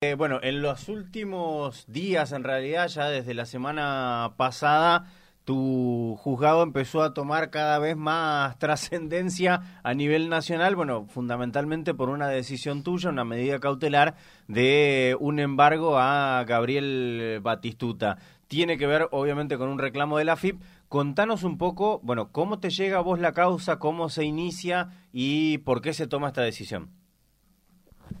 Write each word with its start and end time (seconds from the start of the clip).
Eh, 0.00 0.14
bueno, 0.14 0.38
en 0.44 0.62
los 0.62 0.88
últimos 0.88 1.84
días, 1.88 2.30
en 2.30 2.44
realidad, 2.44 2.86
ya 2.86 3.08
desde 3.08 3.34
la 3.34 3.46
semana 3.46 4.34
pasada, 4.36 5.06
tu 5.44 6.14
juzgado 6.20 6.62
empezó 6.62 7.02
a 7.02 7.14
tomar 7.14 7.50
cada 7.50 7.80
vez 7.80 7.96
más 7.96 8.56
trascendencia 8.60 9.80
a 9.82 9.94
nivel 9.94 10.28
nacional, 10.28 10.76
bueno, 10.76 11.06
fundamentalmente 11.08 11.94
por 11.94 12.10
una 12.10 12.28
decisión 12.28 12.84
tuya, 12.84 13.10
una 13.10 13.24
medida 13.24 13.58
cautelar 13.58 14.14
de 14.46 15.16
un 15.18 15.40
embargo 15.40 15.98
a 15.98 16.44
Gabriel 16.46 17.40
Batistuta. 17.42 18.18
Tiene 18.46 18.78
que 18.78 18.86
ver, 18.86 19.08
obviamente, 19.10 19.58
con 19.58 19.68
un 19.68 19.80
reclamo 19.80 20.18
de 20.18 20.26
la 20.26 20.36
FIP. 20.36 20.62
Contanos 20.88 21.42
un 21.42 21.58
poco, 21.58 21.98
bueno, 22.04 22.30
cómo 22.30 22.60
te 22.60 22.70
llega 22.70 22.98
a 22.98 23.02
vos 23.02 23.18
la 23.18 23.32
causa, 23.32 23.80
cómo 23.80 24.10
se 24.10 24.24
inicia 24.24 24.90
y 25.12 25.58
por 25.58 25.82
qué 25.82 25.92
se 25.92 26.06
toma 26.06 26.28
esta 26.28 26.42
decisión. 26.42 26.97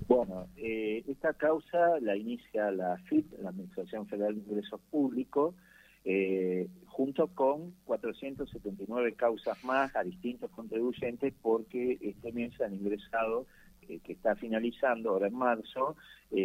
Bueno, 0.06 0.48
eh, 0.56 1.04
esta 1.06 1.34
causa 1.34 2.00
la 2.00 2.16
inicia 2.16 2.70
la 2.70 2.96
FIP, 3.08 3.38
la 3.40 3.50
Administración 3.50 4.06
Federal 4.06 4.34
de 4.34 4.40
Ingresos 4.40 4.80
Públicos, 4.90 5.54
eh, 6.04 6.68
junto 6.86 7.28
con 7.28 7.74
479 7.84 9.14
causas 9.14 9.62
más 9.64 9.94
a 9.94 10.02
distintos 10.02 10.50
contribuyentes 10.50 11.34
porque 11.42 11.98
este 12.00 12.32
mes 12.32 12.58
han 12.60 12.74
ingresado, 12.74 13.46
eh, 13.88 14.00
que 14.02 14.12
está 14.12 14.34
finalizando 14.36 15.10
ahora 15.10 15.28
en 15.28 15.34
marzo, 15.34 15.96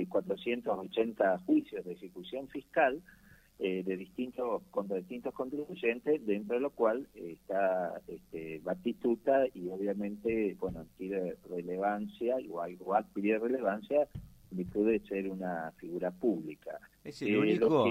480 0.09 1.39
juicios 1.39 1.83
de 1.83 1.91
ejecución 1.91 2.47
fiscal 2.47 3.01
eh, 3.65 3.81
de 3.81 3.95
distintos 3.95 4.61
contra 4.71 4.97
distintos 4.97 5.33
contribuyentes, 5.33 6.25
dentro 6.25 6.55
de 6.55 6.61
lo 6.61 6.71
cual 6.71 7.07
está 7.15 8.01
este, 8.09 8.59
Batistuta 8.59 9.45
y 9.53 9.69
obviamente, 9.69 10.57
bueno, 10.59 10.81
adquiere 10.81 11.37
relevancia, 11.49 12.41
igual, 12.41 12.73
igual 12.73 13.05
adquiere 13.05 13.39
relevancia 13.39 14.05
en 14.51 14.57
virtud 14.57 14.91
de 14.91 14.99
ser 15.07 15.29
una 15.29 15.71
figura 15.77 16.11
pública. 16.11 16.77
¿Es 17.05 17.21
el 17.21 17.37
único? 17.37 17.85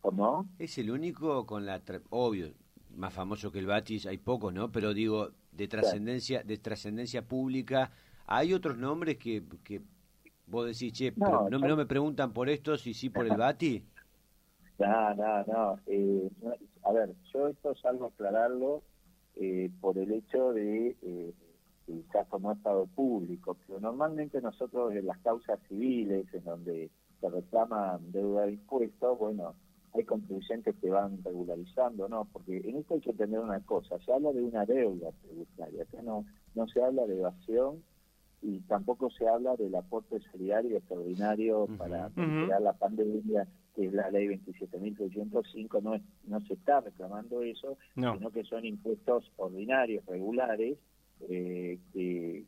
¿Cómo? 0.00 0.48
Es 0.60 0.78
el 0.78 0.92
único 0.92 1.44
con 1.46 1.66
la, 1.66 1.82
obvio, 2.10 2.52
más 2.94 3.12
famoso 3.12 3.50
que 3.50 3.58
el 3.58 3.66
Batis, 3.66 4.06
hay 4.06 4.18
pocos, 4.18 4.54
¿no? 4.54 4.70
Pero 4.70 4.94
digo, 4.94 5.30
de 5.50 5.66
trascendencia, 5.66 6.44
de 6.44 6.58
trascendencia 6.58 7.26
pública, 7.26 7.90
¿hay 8.26 8.54
otros 8.54 8.78
nombres 8.78 9.16
que, 9.16 9.42
que 9.64 9.82
vos 10.46 10.64
decís, 10.64 10.92
che, 10.92 11.12
no, 11.16 11.50
no, 11.50 11.58
no 11.58 11.76
me 11.76 11.86
preguntan 11.86 12.32
por 12.32 12.48
estos 12.48 12.86
y 12.86 12.94
sí 12.94 13.10
por 13.10 13.26
el 13.26 13.36
Bati? 13.36 13.84
No, 14.78 15.14
no, 15.14 15.44
no. 15.46 15.78
Eh, 15.86 16.30
a 16.82 16.92
ver, 16.92 17.14
yo 17.32 17.48
esto 17.48 17.74
salgo 17.76 18.06
a 18.06 18.08
aclararlo 18.08 18.82
eh, 19.36 19.70
por 19.80 19.96
el 19.98 20.12
hecho 20.12 20.52
de 20.52 20.96
eh, 21.02 21.32
quizás 21.86 22.26
como 22.28 22.52
estado 22.52 22.86
público, 22.86 23.56
pero 23.66 23.80
normalmente 23.80 24.40
nosotros 24.40 24.94
en 24.94 25.06
las 25.06 25.18
causas 25.18 25.60
civiles 25.68 26.26
en 26.32 26.44
donde 26.44 26.90
se 27.20 27.28
reclama 27.28 27.98
deuda 28.00 28.46
de 28.46 28.52
impuestos, 28.52 29.18
bueno, 29.18 29.54
hay 29.92 30.04
contribuyentes 30.04 30.74
que 30.80 30.90
van 30.90 31.22
regularizando, 31.22 32.08
¿no? 32.08 32.26
Porque 32.32 32.56
en 32.56 32.76
esto 32.76 32.94
hay 32.94 33.00
que 33.00 33.10
entender 33.10 33.40
una 33.40 33.60
cosa, 33.60 33.98
se 34.00 34.12
habla 34.12 34.32
de 34.32 34.42
una 34.42 34.64
deuda 34.64 35.10
tributaria, 35.22 35.86
no, 36.02 36.24
no 36.54 36.66
se 36.68 36.82
habla 36.82 37.06
de 37.06 37.18
evasión 37.18 37.82
y 38.44 38.60
tampoco 38.60 39.10
se 39.10 39.26
habla 39.26 39.56
del 39.56 39.74
aporte 39.74 40.20
solidario 40.30 40.76
extraordinario 40.76 41.66
para 41.78 42.10
la 42.60 42.72
pandemia 42.74 43.48
que 43.74 43.86
es 43.86 43.92
la 43.92 44.10
ley 44.10 44.28
27.605, 44.28 45.82
no, 45.82 46.00
no 46.26 46.40
se 46.46 46.54
está 46.54 46.80
reclamando 46.80 47.42
eso, 47.42 47.76
sino 47.94 48.30
que 48.30 48.44
son 48.44 48.64
impuestos 48.64 49.32
ordinarios, 49.36 50.06
regulares, 50.06 50.78
eh, 51.28 51.78
que, 51.92 52.44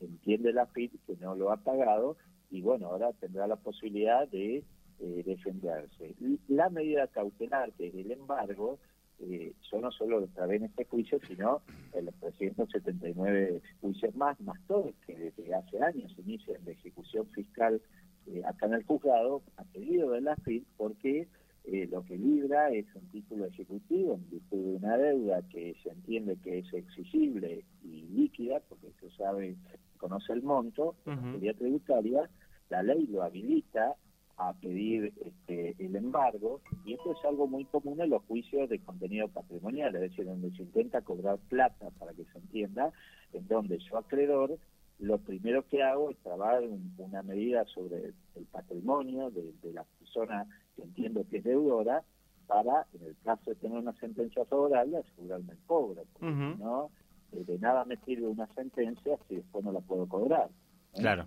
entiende 0.00 0.52
la 0.52 0.66
FIT 0.66 0.92
que 1.04 1.16
no 1.16 1.34
lo 1.34 1.50
ha 1.50 1.56
pagado 1.56 2.16
y 2.48 2.62
bueno, 2.62 2.86
ahora 2.86 3.12
tendrá 3.14 3.46
la 3.48 3.56
posibilidad 3.56 4.28
de 4.28 4.62
eh, 5.00 5.22
defenderse. 5.26 6.14
La 6.46 6.70
medida 6.70 7.08
cautelar, 7.08 7.72
que 7.72 7.88
es 7.88 7.94
el 7.94 8.12
embargo, 8.12 8.78
eh, 9.20 9.52
yo 9.70 9.80
no 9.80 9.90
solo 9.90 10.20
lo 10.20 10.52
en 10.52 10.64
este 10.64 10.84
juicio, 10.84 11.18
sino 11.26 11.60
en 11.92 12.06
los 12.06 12.14
379 12.16 13.60
juicios 13.80 14.14
más, 14.14 14.40
más 14.40 14.58
todos 14.66 14.94
que 15.06 15.16
desde 15.16 15.54
hace 15.54 15.82
años 15.82 16.14
inician 16.18 16.64
de 16.64 16.72
ejecución 16.72 17.26
fiscal 17.28 17.80
eh, 18.26 18.42
acá 18.46 18.66
en 18.66 18.74
el 18.74 18.84
juzgado 18.84 19.42
a 19.56 19.64
pedido 19.64 20.10
de 20.10 20.20
la 20.20 20.36
FIP 20.36 20.64
porque 20.76 21.28
eh, 21.64 21.88
lo 21.90 22.04
que 22.04 22.16
libra 22.16 22.70
es 22.70 22.86
un 22.94 23.08
título 23.08 23.46
ejecutivo 23.46 24.14
en 24.14 24.30
virtud 24.30 24.64
de 24.64 24.76
una 24.76 24.96
deuda 24.96 25.42
que 25.50 25.74
se 25.82 25.90
entiende 25.90 26.36
que 26.42 26.60
es 26.60 26.72
exigible 26.72 27.64
y 27.82 28.02
líquida, 28.02 28.60
porque 28.68 28.92
se 29.00 29.10
sabe, 29.16 29.56
conoce 29.98 30.32
el 30.32 30.42
monto, 30.42 30.94
sería 31.04 31.52
tributaria, 31.54 32.30
la 32.70 32.82
ley 32.82 33.06
lo 33.08 33.22
habilita 33.22 33.96
a 34.38 34.52
pedir 34.54 35.12
este, 35.24 35.74
el 35.84 35.96
embargo, 35.96 36.60
y 36.84 36.94
esto 36.94 37.12
es 37.12 37.24
algo 37.24 37.48
muy 37.48 37.64
común 37.64 38.00
en 38.00 38.10
los 38.10 38.22
juicios 38.22 38.68
de 38.68 38.78
contenido 38.78 39.28
patrimonial, 39.28 39.94
es 39.96 40.00
decir, 40.02 40.24
donde 40.24 40.50
se 40.52 40.62
intenta 40.62 41.02
cobrar 41.02 41.38
plata, 41.48 41.90
para 41.98 42.12
que 42.14 42.24
se 42.24 42.38
entienda, 42.38 42.92
en 43.32 43.46
donde 43.48 43.78
yo 43.78 43.98
acreedor 43.98 44.56
lo 45.00 45.18
primero 45.18 45.66
que 45.66 45.82
hago 45.82 46.10
es 46.10 46.18
trabajar 46.18 46.62
una 46.98 47.22
medida 47.22 47.64
sobre 47.66 48.12
el 48.34 48.44
patrimonio 48.50 49.30
de, 49.30 49.72
la 49.72 49.84
persona 49.98 50.46
que 50.74 50.82
entiendo 50.82 51.24
que 51.28 51.38
es 51.38 51.44
deudora 51.44 52.02
para, 52.46 52.86
en 52.94 53.06
el 53.06 53.16
caso 53.24 53.50
de 53.50 53.56
tener 53.56 53.78
una 53.78 53.92
sentencia 53.94 54.44
favorable, 54.46 54.98
asegurarme 54.98 55.52
el 55.52 55.58
cobro. 55.66 56.04
Porque 56.12 56.26
no, 56.58 56.90
eh, 57.32 57.44
de 57.44 57.58
nada 57.58 57.84
me 57.84 57.96
sirve 57.98 58.26
una 58.26 58.46
sentencia 58.54 59.18
si 59.28 59.36
después 59.36 59.64
no 59.64 59.72
la 59.72 59.80
puedo 59.80 60.08
cobrar. 60.08 60.48
¿eh? 60.94 61.00
Claro. 61.00 61.26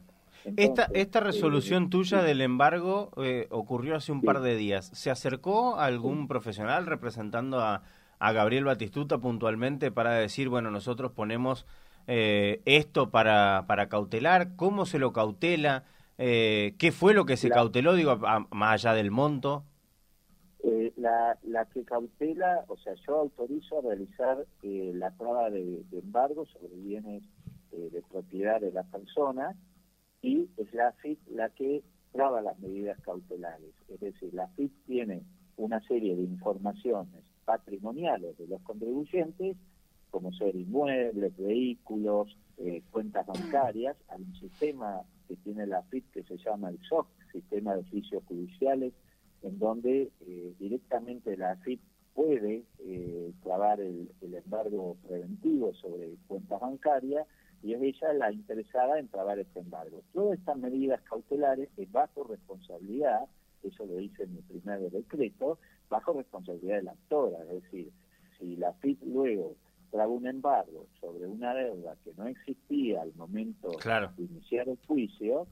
Esta, 0.57 0.89
esta 0.93 1.19
eh, 1.19 1.23
resolución 1.23 1.89
tuya 1.89 2.21
del 2.21 2.41
embargo 2.41 3.11
ocurrió 3.49 3.95
hace 3.95 4.11
un 4.11 4.21
par 4.21 4.41
de 4.41 4.55
días. 4.55 4.91
¿Se 4.93 5.11
acercó 5.11 5.77
algún 5.79 6.27
profesional 6.27 6.85
representando 6.85 7.59
a, 7.59 7.83
a 8.21 8.31
Gabriel 8.33 8.65
Batistuta 8.65 9.17
puntualmente 9.17 9.91
para 9.91 10.11
decir, 10.13 10.47
bueno, 10.47 10.69
nosotros 10.69 11.11
ponemos 11.11 11.65
eh, 12.05 12.61
esto 12.65 13.09
para, 13.09 13.65
para 13.67 13.89
cautelar? 13.89 14.55
¿Cómo 14.55 14.85
se 14.85 14.99
lo 14.99 15.11
cautela? 15.11 15.85
Eh, 16.19 16.75
¿Qué 16.77 16.91
fue 16.91 17.15
lo 17.15 17.25
que 17.25 17.35
se 17.35 17.49
cauteló, 17.49 17.95
digo, 17.95 18.15
más 18.17 18.73
allá 18.73 18.93
del 18.93 19.09
monto? 19.09 19.63
Eh, 20.63 20.93
la, 20.97 21.35
la 21.41 21.65
que 21.65 21.83
cautela, 21.83 22.63
o 22.67 22.77
sea, 22.77 22.93
yo 23.07 23.17
autorizo 23.21 23.79
a 23.79 23.81
realizar 23.81 24.45
eh, 24.61 24.91
la 24.93 25.09
prueba 25.09 25.49
de, 25.49 25.83
embargo 25.91 26.45
sobre 26.45 26.75
bienes 26.75 27.23
de 27.71 28.03
propiedad 28.11 28.59
de 28.59 28.71
la 28.71 28.83
persona 28.83 29.55
y 30.21 30.49
es 30.57 30.73
la 30.73 30.91
FIP 30.93 31.19
la 31.29 31.49
que 31.49 31.83
traba 32.11 32.41
las 32.41 32.59
medidas 32.59 32.99
cautelares. 33.01 33.73
Es 33.87 33.99
decir, 33.99 34.33
la 34.33 34.47
FIP 34.49 34.71
tiene 34.85 35.23
una 35.57 35.79
serie 35.87 36.15
de 36.15 36.23
informaciones 36.23 37.23
patrimoniales 37.45 38.37
de 38.37 38.47
los 38.47 38.61
contribuyentes 38.61 39.57
como 40.11 40.31
ser 40.33 40.55
inmuebles, 40.55 41.35
vehículos, 41.37 42.37
eh, 42.57 42.83
cuentas 42.91 43.25
bancarias, 43.25 43.95
hay 44.09 44.21
un 44.21 44.35
sistema 44.35 45.01
que 45.27 45.37
tiene 45.37 45.65
la 45.65 45.81
FIT 45.83 46.11
que 46.11 46.23
se 46.23 46.37
llama 46.37 46.69
el 46.69 46.79
SOC, 46.83 47.07
Sistema 47.31 47.73
de 47.73 47.79
Oficios 47.79 48.21
Judiciales, 48.25 48.93
en 49.41 49.57
donde 49.57 50.11
eh, 50.19 50.53
directamente 50.59 51.35
la 51.37 51.55
FIT 51.55 51.79
puede 52.13 52.65
eh, 52.79 53.31
clavar 53.41 53.79
el, 53.79 54.09
embargo 54.21 54.97
preventivo 55.07 55.73
sobre 55.75 56.15
cuentas 56.27 56.59
bancarias 56.59 57.25
y 57.63 57.73
es 57.73 57.81
ella 57.81 58.13
la 58.13 58.31
interesada 58.31 58.99
en 58.99 59.07
trabar 59.07 59.39
este 59.39 59.59
embargo. 59.59 60.01
Todas 60.13 60.39
estas 60.39 60.57
medidas 60.57 61.01
cautelares 61.01 61.69
es 61.77 61.91
bajo 61.91 62.23
responsabilidad, 62.23 63.27
eso 63.63 63.85
lo 63.85 63.95
dice 63.95 64.23
en 64.23 64.35
mi 64.35 64.41
primer 64.41 64.89
decreto, 64.89 65.59
bajo 65.89 66.13
responsabilidad 66.13 66.77
de 66.77 66.83
la 66.83 66.91
actora, 66.91 67.43
es 67.43 67.63
decir, 67.63 67.91
si 68.39 68.55
la 68.55 68.73
FIT 68.73 69.03
luego 69.03 69.55
trago 69.91 70.13
un 70.13 70.25
embargo 70.25 70.87
sobre 70.99 71.27
una 71.27 71.53
deuda 71.53 71.95
que 72.03 72.13
no 72.17 72.25
existía 72.25 73.01
al 73.01 73.13
momento 73.15 73.71
de 74.17 74.23
iniciar 74.23 74.69
el 74.69 74.77
juicio 74.87 75.47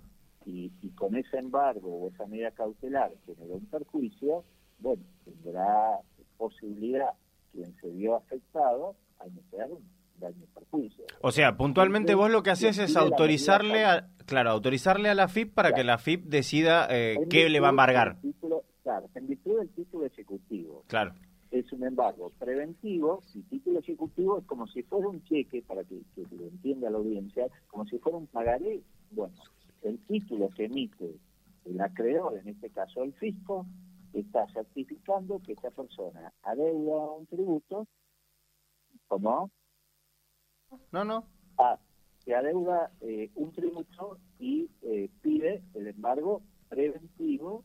y, 0.45 0.71
con 0.95 1.15
ese 1.15 1.37
embargo 1.37 1.89
o 1.89 2.09
esa 2.09 2.25
medida 2.25 2.51
cautelar 2.51 3.11
generó 3.25 3.55
un 3.55 3.65
perjuicio, 3.65 4.43
bueno, 4.79 5.03
tendrá 5.25 5.99
posibilidad 6.37 7.13
quien 7.51 7.75
se 7.81 7.89
vio 7.89 8.15
afectado 8.15 8.95
a 9.19 9.27
iniciar 9.27 9.69
un 9.71 9.83
daño 10.19 10.45
perjuicio. 10.53 11.05
O 11.21 11.31
sea, 11.31 11.57
puntualmente 11.57 12.15
vos 12.15 12.29
lo 12.29 12.43
que 12.43 12.51
haces 12.51 12.77
es 12.77 12.95
autorizarle 12.95 13.85
a, 13.85 14.09
claro, 14.25 14.51
autorizarle 14.51 15.09
a 15.09 15.15
la 15.15 15.27
FIP 15.27 15.53
para 15.53 15.73
que 15.73 15.83
la 15.83 15.97
FIP 15.97 16.25
decida 16.25 16.87
eh, 16.89 17.17
qué 17.29 17.49
le 17.49 17.59
va 17.59 17.67
a 17.67 17.71
embargar. 17.71 18.17
claro, 18.83 19.09
en 19.15 19.27
virtud 19.27 19.59
del 19.59 19.69
título 19.69 20.05
ejecutivo. 20.05 20.83
Claro 20.87 21.13
es 21.51 21.71
un 21.71 21.83
embargo 21.83 22.31
preventivo 22.37 23.23
y 23.33 23.41
título 23.43 23.79
ejecutivo 23.79 24.39
es 24.39 24.45
como 24.45 24.67
si 24.67 24.83
fuera 24.83 25.07
un 25.07 25.23
cheque, 25.23 25.61
para 25.63 25.83
que, 25.83 26.01
lo 26.15 26.45
entienda 26.45 26.89
la 26.89 26.97
audiencia, 26.97 27.47
como 27.67 27.85
si 27.85 27.97
fuera 27.97 28.17
un 28.17 28.27
pagaré. 28.27 28.81
Bueno, 29.11 29.33
el 29.81 29.99
título 30.05 30.49
que 30.49 30.65
emite 30.65 31.15
el 31.65 31.81
acreedor, 31.81 32.37
en 32.37 32.49
este 32.49 32.69
caso 32.69 33.03
el 33.03 33.13
fisco, 33.13 33.65
está 34.13 34.47
certificando 34.53 35.39
que 35.39 35.53
esa 35.53 35.71
persona 35.71 36.31
adeuda 36.43 37.11
un 37.11 37.25
tributo, 37.27 37.87
¿cómo? 39.07 39.49
No, 40.91 41.03
no. 41.03 41.25
Ah, 41.57 41.77
se 42.23 42.35
adeuda 42.35 42.91
eh, 43.01 43.29
un 43.35 43.51
tributo 43.51 44.17
y 44.39 44.69
eh, 44.83 45.09
pide 45.21 45.63
el 45.73 45.87
embargo 45.87 46.41
preventivo 46.69 47.63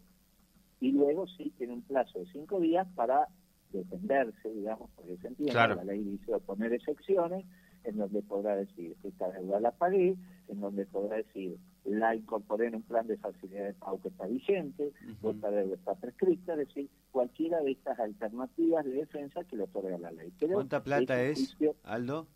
y 0.81 0.93
luego 0.93 1.27
sí 1.27 1.53
tiene 1.57 1.75
un 1.75 1.83
plazo 1.83 2.19
de 2.19 2.27
cinco 2.27 2.61
días 2.61 2.87
para 2.95 3.29
defenderse, 3.73 4.51
digamos, 4.53 4.91
porque 4.95 5.17
se 5.19 5.29
entiende, 5.29 5.55
la 5.55 5.85
ley 5.85 6.03
dice 6.03 6.39
poner 6.41 6.73
excepciones, 6.73 7.45
en 7.85 7.99
donde 7.99 8.23
podrá 8.23 8.57
decir, 8.57 8.97
esta 9.03 9.31
deuda 9.31 9.61
la 9.61 9.73
pagué, 9.73 10.17
en 10.49 10.61
donde 10.61 10.87
podrá 10.87 11.17
decir, 11.17 11.59
la 11.85 12.15
incorporé 12.15 12.69
en 12.69 12.77
un 12.77 12.83
plan 12.83 13.07
de 13.07 13.19
facilidad 13.19 13.67
de 13.67 13.75
pago 13.75 14.01
que 14.01 14.09
está 14.09 14.27
vigente, 14.27 14.93
o 15.23 15.31
esta 15.31 15.51
deuda 15.51 15.75
está 15.75 15.95
prescrita, 15.95 16.53
es 16.53 16.69
decir, 16.69 16.89
cualquiera 17.11 17.61
de 17.61 17.73
estas 17.73 17.99
alternativas 17.99 18.85
de 18.85 18.93
defensa 18.93 19.45
que 19.45 19.57
le 19.57 19.65
otorga 19.65 19.99
la 19.99 20.13
ley. 20.13 20.33
¿Cuánta 20.51 20.83
plata 20.83 21.23
es, 21.23 21.57
Aldo? 21.83 22.27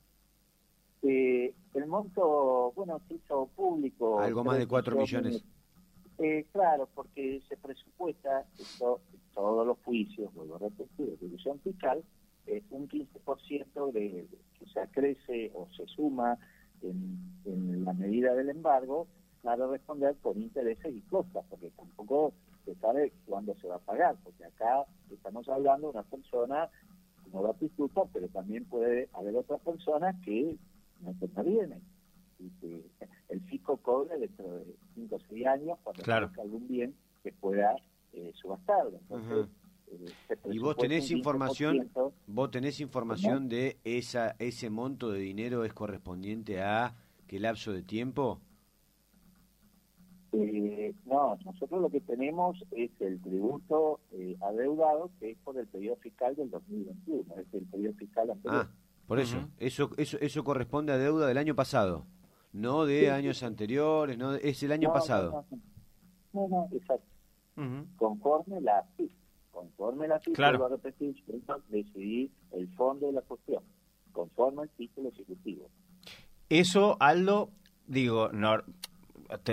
Eh, 1.02 1.54
el 1.74 1.86
monto, 1.86 2.72
bueno, 2.74 3.00
se 3.08 3.14
hizo 3.14 3.46
público. 3.54 4.20
Algo 4.20 4.44
más 4.44 4.58
de 4.58 4.66
4 4.66 4.96
millones. 4.96 5.44
Eh, 6.18 6.46
claro, 6.52 6.88
porque 6.94 7.40
se 7.48 7.56
presupuesta 7.56 8.44
esto, 8.58 9.00
todos 9.32 9.66
los 9.66 9.78
juicios, 9.84 10.34
vuelvo 10.34 10.56
a 10.56 10.58
repetir, 10.58 11.10
de 11.10 11.16
división 11.16 11.60
fiscal, 11.60 12.02
eh, 12.46 12.64
un 12.70 12.88
15% 12.88 13.92
de, 13.92 14.26
que 14.58 14.66
se 14.66 14.88
crece 14.90 15.52
o 15.54 15.68
se 15.76 15.86
suma 15.86 16.36
en, 16.82 17.18
en 17.44 17.84
la 17.84 17.92
medida 17.92 18.34
del 18.34 18.50
embargo 18.50 19.06
para 19.42 19.68
responder 19.68 20.16
por 20.16 20.36
intereses 20.36 20.92
y 20.92 21.00
costas, 21.02 21.44
porque 21.48 21.70
tampoco 21.70 22.32
se 22.64 22.74
sabe 22.76 23.12
cuándo 23.24 23.54
se 23.60 23.68
va 23.68 23.76
a 23.76 23.80
pagar, 23.80 24.16
porque 24.24 24.44
acá 24.44 24.84
estamos 25.10 25.48
hablando 25.48 25.86
de 25.86 25.98
una 25.98 26.02
persona 26.02 26.68
como 27.22 27.42
batistuta, 27.44 28.02
pero 28.12 28.28
también 28.28 28.64
puede 28.64 29.08
haber 29.12 29.36
otras 29.36 29.60
personas 29.60 30.16
que 30.24 30.56
no 31.00 31.44
viene 31.44 31.80
Y 32.38 32.50
que 32.60 32.84
el 33.28 33.40
fisco 33.42 33.76
cobre 33.78 34.18
dentro 34.18 34.58
de 34.58 34.76
5 34.94 35.14
o 35.14 35.20
6 35.28 35.46
años 35.46 35.78
cuando 35.82 36.02
claro. 36.02 36.30
algún 36.40 36.66
bien 36.68 36.94
que 37.22 37.32
pueda 37.32 37.76
eh, 38.12 38.32
subastarlo. 38.34 38.98
Entonces, 39.10 39.48
eh, 39.90 40.36
¿Y 40.50 40.58
vos 40.58 40.76
tenés 40.76 41.10
información, 41.10 41.90
vos 42.26 42.50
tenés 42.50 42.80
información 42.80 43.48
de 43.48 43.78
esa 43.84 44.36
ese 44.38 44.70
monto 44.70 45.10
de 45.10 45.20
dinero 45.20 45.64
es 45.64 45.72
correspondiente 45.72 46.60
a 46.60 46.94
qué 47.26 47.40
lapso 47.40 47.72
de 47.72 47.82
tiempo? 47.82 48.40
Eh, 50.32 50.94
no, 51.06 51.38
nosotros 51.44 51.80
lo 51.80 51.88
que 51.88 52.00
tenemos 52.00 52.62
es 52.72 52.90
el 53.00 53.20
tributo 53.22 54.00
eh, 54.12 54.36
adeudado 54.42 55.10
que 55.18 55.30
es 55.30 55.38
por 55.38 55.56
el 55.56 55.66
periodo 55.66 55.96
fiscal 55.96 56.36
del 56.36 56.50
2021, 56.50 57.34
es 57.36 57.54
el 57.54 57.64
periodo 57.66 57.94
fiscal 57.94 58.30
anterior. 58.30 58.68
Ah, 58.68 58.70
por 59.08 59.18
eso, 59.18 59.48
eso, 59.58 59.90
eso, 59.96 60.18
eso 60.20 60.44
corresponde 60.44 60.92
a 60.92 60.98
deuda 60.98 61.26
del 61.26 61.38
año 61.38 61.56
pasado, 61.56 62.06
no 62.52 62.84
de 62.84 63.10
años 63.10 63.42
anteriores, 63.42 64.16
no 64.16 64.34
es 64.34 64.62
el 64.62 64.70
año 64.70 64.92
pasado. 64.92 65.44
No, 66.32 66.46
no, 66.48 66.68
exacto. 66.72 67.06
Conforme 67.96 68.60
la 68.60 68.84
FIP, 68.96 69.10
conforme 69.50 70.06
la 70.06 70.20
FIP, 70.20 70.36
claro. 70.36 70.64
a 70.64 70.68
repetir, 70.68 71.16
decidir 71.68 72.30
el 72.52 72.68
fondo 72.74 73.08
de 73.08 73.14
la 73.14 73.22
cuestión, 73.22 73.64
conforme 74.12 74.62
al 74.62 74.68
título 74.70 75.08
ejecutivo. 75.08 75.68
Eso, 76.48 76.96
Aldo, 77.00 77.50
digo, 77.86 78.30
no, 78.32 78.62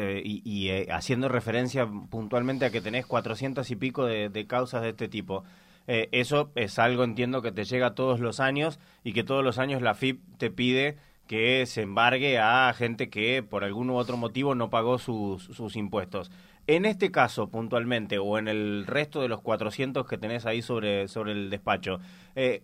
y, 0.03 0.69
eh, 0.69 0.87
haciendo 0.91 1.27
referencia 1.27 1.87
puntualmente 2.09 2.65
a 2.65 2.69
que 2.69 2.81
tenés 2.81 3.05
cuatrocientos 3.05 3.71
y 3.71 3.75
pico 3.75 4.05
de, 4.05 4.45
causas 4.47 4.81
de 4.81 4.89
este 4.89 5.07
tipo. 5.07 5.43
Eh, 5.87 6.09
eso 6.11 6.51
es 6.55 6.79
algo, 6.79 7.03
entiendo, 7.03 7.41
que 7.41 7.51
te 7.51 7.63
llega 7.63 7.95
todos 7.95 8.19
los 8.19 8.39
años 8.39 8.79
y 9.03 9.13
que 9.13 9.23
todos 9.23 9.43
los 9.43 9.59
años 9.59 9.81
la 9.81 9.93
FIP 9.93 10.21
te 10.37 10.49
pide 10.49 10.97
que 11.27 11.65
se 11.65 11.81
embargue 11.81 12.39
a 12.39 12.71
gente 12.73 13.09
que 13.09 13.43
por 13.43 13.63
algún 13.63 13.89
u 13.89 13.95
otro 13.95 14.17
motivo 14.17 14.55
no 14.55 14.69
pagó 14.69 14.99
sus, 14.99 15.43
sus 15.43 15.75
impuestos. 15.75 16.31
En 16.67 16.85
este 16.85 17.11
caso, 17.11 17.49
puntualmente, 17.49 18.17
o 18.17 18.37
en 18.37 18.47
el 18.47 18.85
resto 18.87 19.21
de 19.21 19.27
los 19.27 19.41
400 19.41 20.07
que 20.07 20.17
tenés 20.17 20.45
ahí 20.45 20.61
sobre, 20.61 21.07
sobre 21.07 21.31
el 21.31 21.49
despacho, 21.49 21.99
eh, 22.35 22.63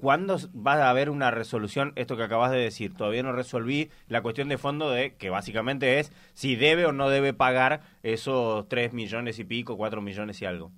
¿Cuándo 0.00 0.38
va 0.56 0.76
a 0.76 0.88
haber 0.88 1.10
una 1.10 1.30
resolución? 1.30 1.92
Esto 1.94 2.16
que 2.16 2.22
acabas 2.22 2.50
de 2.50 2.56
decir, 2.56 2.94
todavía 2.94 3.22
no 3.22 3.32
resolví 3.32 3.90
la 4.08 4.22
cuestión 4.22 4.48
de 4.48 4.56
fondo 4.56 4.90
de 4.90 5.14
que 5.16 5.28
básicamente 5.28 5.98
es 5.98 6.10
si 6.32 6.56
debe 6.56 6.86
o 6.86 6.92
no 6.92 7.10
debe 7.10 7.34
pagar 7.34 7.82
esos 8.02 8.66
3 8.68 8.94
millones 8.94 9.38
y 9.38 9.44
pico, 9.44 9.76
4 9.76 10.00
millones 10.00 10.40
y 10.40 10.46
algo. 10.46 10.72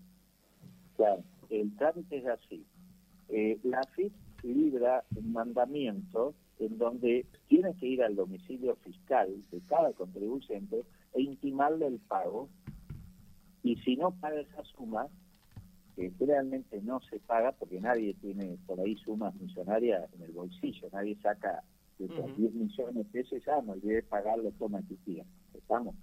Claro, 0.97 1.23
el 1.61 1.75
trámite 1.77 2.19
es 2.19 2.27
así. 2.27 2.65
Eh, 3.29 3.59
la 3.63 3.83
FIP 3.95 4.13
libra 4.43 5.05
un 5.17 5.33
mandamiento 5.33 6.35
en 6.59 6.79
donde 6.79 7.27
tiene 7.49 7.75
que 7.75 7.87
ir 7.87 8.03
al 8.03 8.17
domicilio 8.17 8.77
fiscal 8.77 9.29
de 9.51 9.61
cada 9.69 9.93
contribuyente 9.93 10.83
e 11.15 11.23
intimarle 11.23 11.87
el 11.87 11.99
pago 11.99 12.49
y 13.63 13.77
si 13.77 13.97
no 13.97 14.11
paga 14.13 14.41
esa 14.41 14.65
suma, 14.65 15.07
que 15.95 16.11
realmente 16.19 16.81
no 16.83 17.01
se 17.01 17.19
paga 17.21 17.53
porque 17.53 17.81
nadie 17.81 18.15
tiene 18.15 18.57
por 18.67 18.81
ahí 18.81 18.97
sumas 18.97 19.35
millonarias 19.35 20.11
en 20.15 20.23
el 20.23 20.33
bolsillo, 20.33 20.89
nadie 20.93 21.17
saca 21.23 21.63
de 21.99 22.09
10 22.09 22.55
millones 22.55 22.95
de 22.95 23.05
pesos, 23.05 23.45
ya 23.45 23.61
no 23.63 23.73
olvidé 23.73 24.03
pagarlo, 24.03 24.51
toma 24.53 24.81
tía. 25.05 25.25
¿Estamos? 25.55 25.95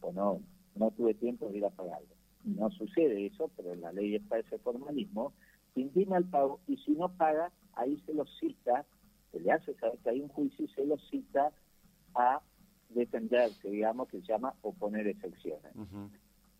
O 0.00 0.12
no, 0.12 0.40
no 0.76 0.90
tuve 0.92 1.14
tiempo 1.14 1.48
de 1.48 1.58
ir 1.58 1.64
a 1.64 1.70
pagarlo. 1.70 2.17
No 2.56 2.70
sucede 2.70 3.26
eso, 3.26 3.50
pero 3.56 3.74
la 3.74 3.92
ley 3.92 4.14
está 4.14 4.38
ese 4.38 4.58
formalismo, 4.58 5.32
se 5.74 5.80
intima 5.82 6.16
el 6.16 6.24
pago 6.24 6.60
y 6.66 6.76
si 6.78 6.92
no 6.92 7.10
paga, 7.10 7.52
ahí 7.74 8.00
se 8.06 8.14
lo 8.14 8.24
cita, 8.26 8.84
se 9.32 9.40
le 9.40 9.52
hace 9.52 9.74
saber 9.74 9.98
que 9.98 10.10
hay 10.10 10.20
un 10.20 10.28
juicio 10.28 10.64
y 10.64 10.68
se 10.68 10.84
lo 10.86 10.96
cita 10.98 11.52
a 12.14 12.40
defenderse, 12.88 13.70
digamos, 13.70 14.08
que 14.08 14.20
se 14.20 14.26
llama 14.26 14.54
oponer 14.62 15.06
excepciones. 15.06 15.72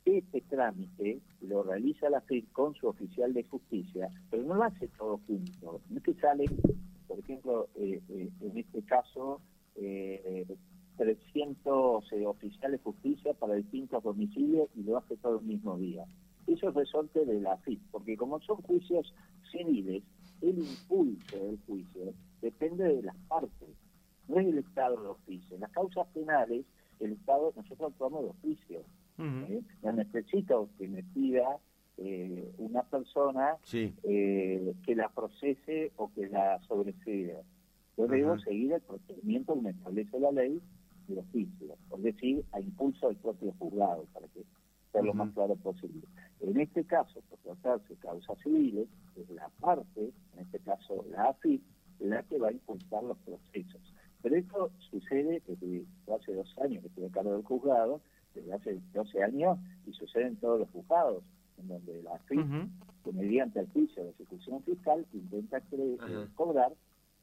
Este 0.04 0.40
trámite 0.42 1.20
lo 1.42 1.62
realiza 1.62 2.08
la 2.08 2.20
FIP 2.22 2.52
con 2.52 2.74
su 2.74 2.88
oficial 2.88 3.34
de 3.34 3.44
justicia, 3.44 4.08
pero 4.30 4.42
no 4.44 4.54
lo 4.54 4.64
hace 4.64 4.88
todo 4.88 5.20
junto. 5.26 5.80
No 5.88 5.96
es 5.96 6.02
que 6.02 6.14
salen, 6.14 6.48
por 7.06 7.18
ejemplo, 7.18 7.68
eh, 7.76 8.00
eh, 8.08 8.30
en 8.40 8.58
este 8.58 8.82
caso, 8.82 9.40
eh, 9.76 10.46
300 10.98 12.12
eh, 12.12 12.26
oficiales 12.26 12.80
de 12.80 12.84
justicia 12.84 13.32
para 13.34 13.54
distintos 13.54 14.02
domicilios 14.02 14.68
y 14.76 14.82
lo 14.82 14.98
hace 14.98 15.16
todo 15.16 15.38
el 15.38 15.46
mismo 15.46 15.78
día. 15.78 16.04
Eso 16.46 16.68
es 16.68 16.74
resorte 16.74 17.24
de 17.24 17.40
la 17.40 17.56
FIP, 17.58 17.80
porque 17.90 18.16
como 18.16 18.40
son 18.40 18.56
juicios 18.62 19.14
civiles, 19.50 20.02
el 20.42 20.58
impulso 20.58 21.36
del 21.38 21.58
juicio 21.66 22.12
depende 22.42 22.84
de 22.84 23.02
las 23.02 23.16
partes, 23.28 23.68
no 24.28 24.38
es 24.38 24.46
el 24.46 24.58
Estado 24.58 25.02
de 25.02 25.08
oficio. 25.08 25.54
En 25.54 25.62
las 25.62 25.72
causas 25.72 26.06
penales, 26.08 26.66
el 27.00 27.12
Estado, 27.12 27.52
nosotros 27.56 27.92
actuamos 27.92 28.24
de 28.24 28.30
oficio 28.30 28.84
¿eh? 29.18 29.62
necesito 29.92 30.68
que 30.78 30.88
me 30.88 31.02
pida 31.02 31.58
eh, 31.96 32.52
una 32.58 32.82
persona 32.82 33.56
eh, 33.72 34.74
que 34.84 34.94
la 34.94 35.08
procese 35.08 35.92
o 35.96 36.12
que 36.12 36.28
la 36.28 36.60
sobresea. 36.68 37.40
Yo 37.96 38.06
debo 38.06 38.38
seguir 38.38 38.72
el 38.72 38.80
procedimiento 38.82 39.54
que 39.54 39.60
me 39.62 39.70
establece 39.70 40.20
la 40.20 40.30
ley 40.30 40.60
de 41.08 41.20
oficio, 41.20 41.76
es 41.96 42.02
decir, 42.02 42.44
a 42.52 42.60
impulso 42.60 43.08
del 43.08 43.16
propio 43.16 43.52
juzgado, 43.58 44.04
para 44.12 44.28
que 44.28 44.44
sea 44.92 45.02
lo 45.02 45.14
más 45.14 45.32
claro 45.32 45.56
posible. 45.56 46.02
En 46.40 46.60
este 46.60 46.84
caso, 46.84 47.20
por 47.28 47.38
tratarse 47.40 47.94
de 47.94 48.00
causas 48.00 48.38
civiles, 48.42 48.88
es 49.16 49.28
la 49.30 49.48
parte, 49.60 50.12
en 50.34 50.38
este 50.40 50.58
caso 50.60 51.04
la 51.10 51.30
AFIP, 51.30 51.62
la 52.00 52.22
que 52.22 52.38
va 52.38 52.48
a 52.48 52.52
impulsar 52.52 53.02
los 53.02 53.18
procesos. 53.18 53.80
Pero 54.22 54.36
esto 54.36 54.70
sucede 54.90 55.42
desde 55.46 55.84
hace 56.14 56.34
dos 56.34 56.58
años 56.58 56.82
que 56.82 56.88
estoy 56.88 57.04
a 57.06 57.10
cargo 57.10 57.32
del 57.32 57.44
juzgado, 57.44 58.00
desde 58.34 58.52
hace 58.52 58.80
12 58.92 59.22
años 59.22 59.58
y 59.86 59.92
sucede 59.92 60.26
en 60.26 60.36
todos 60.36 60.60
los 60.60 60.70
juzgados, 60.70 61.24
en 61.58 61.68
donde 61.68 62.02
la 62.02 62.18
FIP, 62.20 62.46
mediante 63.12 63.60
el 63.60 63.68
juicio 63.70 64.04
de 64.04 64.10
ejecución 64.10 64.62
fiscal, 64.62 65.06
intenta 65.12 65.60
cobrar 66.34 66.72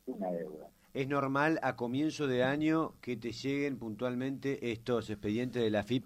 una 0.07 0.31
deuda. 0.31 0.67
¿Es 0.95 1.09
normal 1.09 1.59
a 1.61 1.75
comienzo 1.75 2.25
de 2.25 2.45
año 2.45 2.93
que 3.01 3.17
te 3.17 3.33
lleguen 3.33 3.77
puntualmente 3.77 4.71
estos 4.71 5.09
expedientes 5.09 5.61
de 5.61 5.69
la 5.69 5.83
FIP? 5.83 6.05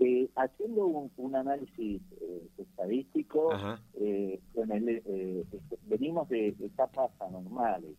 Eh, 0.00 0.28
haciendo 0.34 0.86
un, 0.86 1.36
análisis 1.36 2.02
eh, 2.20 2.48
estadístico, 2.58 3.52
eh, 3.94 4.40
este, 4.52 5.78
venimos 5.86 6.28
de 6.30 6.48
etapas 6.48 7.12
anormales. 7.20 7.94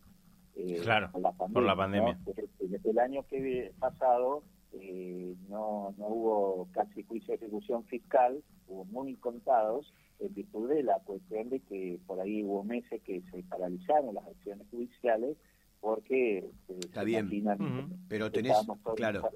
claro, 0.82 1.10
por 1.10 1.62
la 1.62 1.74
pandemia. 1.74 2.18
Desde 2.60 2.90
el 2.90 2.98
año 2.98 3.26
que 3.26 3.72
pasado 3.78 4.42
eh, 4.74 5.34
no, 5.48 5.94
no 5.96 6.06
hubo 6.06 6.68
casi 6.72 7.02
juicio 7.02 7.28
de 7.28 7.46
ejecución 7.46 7.82
fiscal, 7.84 8.42
hubo 8.68 8.84
muy 8.84 9.14
contados, 9.16 9.90
en 10.18 10.34
virtud 10.34 10.68
de 10.68 10.82
la 10.82 10.98
cuestión 10.98 11.48
de 11.48 11.60
que 11.60 11.98
por 12.06 12.20
ahí 12.20 12.42
hubo 12.42 12.62
meses 12.62 13.00
que 13.02 13.22
se 13.30 13.42
paralizaron 13.44 14.14
las 14.14 14.26
acciones 14.26 14.66
judiciales 14.70 15.38
porque 15.82 16.38
eh, 16.38 16.50
está 16.78 17.02
bien. 17.02 17.28
pero 18.08 18.30
tenés 18.30 18.56
claro 18.94 19.28